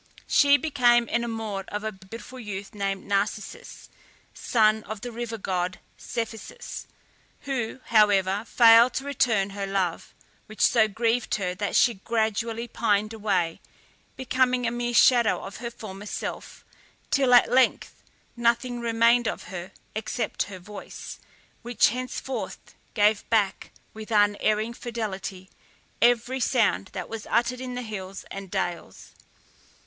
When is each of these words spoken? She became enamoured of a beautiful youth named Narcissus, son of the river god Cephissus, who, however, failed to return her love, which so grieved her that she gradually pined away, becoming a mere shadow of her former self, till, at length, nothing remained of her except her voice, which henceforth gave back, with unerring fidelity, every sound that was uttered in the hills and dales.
She 0.25 0.57
became 0.57 1.07
enamoured 1.07 1.69
of 1.69 1.83
a 1.83 1.91
beautiful 1.91 2.39
youth 2.39 2.73
named 2.73 3.05
Narcissus, 3.05 3.87
son 4.33 4.81
of 4.85 5.01
the 5.01 5.11
river 5.11 5.37
god 5.37 5.77
Cephissus, 5.95 6.87
who, 7.41 7.81
however, 7.85 8.43
failed 8.47 8.95
to 8.95 9.03
return 9.05 9.51
her 9.51 9.67
love, 9.67 10.15
which 10.47 10.61
so 10.61 10.87
grieved 10.87 11.35
her 11.35 11.53
that 11.53 11.75
she 11.75 11.93
gradually 11.93 12.67
pined 12.67 13.13
away, 13.13 13.61
becoming 14.15 14.65
a 14.65 14.71
mere 14.71 14.95
shadow 14.95 15.43
of 15.43 15.57
her 15.57 15.69
former 15.69 16.07
self, 16.07 16.65
till, 17.11 17.31
at 17.31 17.51
length, 17.51 18.01
nothing 18.35 18.79
remained 18.79 19.27
of 19.27 19.49
her 19.53 19.71
except 19.93 20.45
her 20.49 20.57
voice, 20.57 21.19
which 21.61 21.89
henceforth 21.89 22.73
gave 22.95 23.29
back, 23.29 23.69
with 23.93 24.09
unerring 24.09 24.73
fidelity, 24.73 25.51
every 26.01 26.39
sound 26.39 26.89
that 26.93 27.07
was 27.07 27.27
uttered 27.29 27.61
in 27.61 27.75
the 27.75 27.83
hills 27.83 28.25
and 28.31 28.49
dales. 28.49 29.11